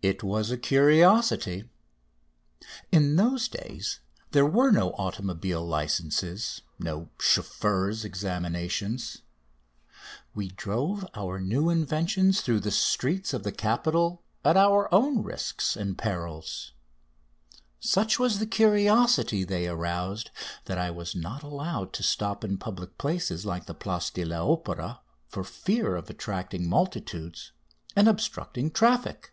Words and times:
It 0.00 0.22
was 0.22 0.52
a 0.52 0.56
curiosity. 0.56 1.68
In 2.92 3.16
those 3.16 3.48
days 3.48 3.98
there 4.30 4.46
were 4.46 4.70
no 4.70 4.90
automobile 4.92 5.66
licenses, 5.66 6.62
no 6.78 7.08
"chauffeurs'" 7.18 8.04
examinations. 8.04 9.22
We 10.36 10.50
drove 10.50 11.04
our 11.16 11.40
new 11.40 11.68
inventions 11.68 12.42
through 12.42 12.60
the 12.60 12.70
streets 12.70 13.34
of 13.34 13.42
the 13.42 13.50
capital 13.50 14.22
at 14.44 14.56
our 14.56 14.88
own 14.94 15.24
risks 15.24 15.74
and 15.76 15.98
perils. 15.98 16.74
Such 17.80 18.20
was 18.20 18.38
the 18.38 18.46
curiosity 18.46 19.42
they 19.42 19.66
aroused 19.66 20.30
that 20.66 20.78
I 20.78 20.92
was 20.92 21.16
not 21.16 21.42
allowed 21.42 21.92
to 21.94 22.04
stop 22.04 22.44
in 22.44 22.56
public 22.56 22.98
places 22.98 23.44
like 23.44 23.66
the 23.66 23.74
Place 23.74 24.10
de 24.10 24.24
l'Opéra 24.24 25.00
for 25.26 25.42
fear 25.42 25.96
of 25.96 26.08
attracting 26.08 26.68
multitudes 26.68 27.50
and 27.96 28.06
obstructing 28.08 28.70
traffic. 28.70 29.32